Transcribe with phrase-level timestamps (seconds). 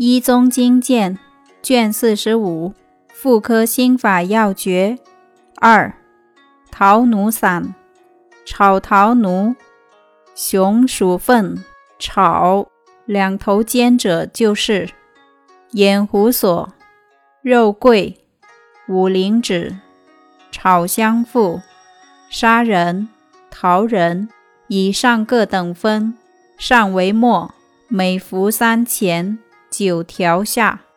[0.00, 1.16] 一宗经鉴》
[1.60, 2.68] 卷四十五
[3.08, 4.96] 《妇科心法要诀》
[5.56, 5.92] 二，
[6.70, 7.74] 桃奴散，
[8.46, 9.56] 炒桃奴，
[10.36, 11.64] 熊鼠粪
[11.98, 12.68] 炒，
[13.06, 14.88] 两头尖者就是
[15.72, 16.72] 眼胡索、
[17.42, 18.18] 肉桂、
[18.88, 19.80] 五灵脂、
[20.52, 21.60] 炒香附、
[22.30, 23.08] 砂仁、
[23.50, 24.28] 桃仁，
[24.68, 26.16] 以上各等分，
[26.56, 27.52] 上为末，
[27.88, 29.40] 每服三钱。
[29.70, 30.87] 九条下。